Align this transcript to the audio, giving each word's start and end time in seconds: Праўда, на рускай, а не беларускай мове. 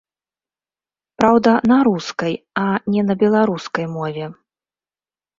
Праўда, 1.21 1.51
на 1.71 1.75
рускай, 1.87 2.33
а 2.61 2.63
не 2.93 3.03
беларускай 3.25 3.85
мове. 3.99 4.25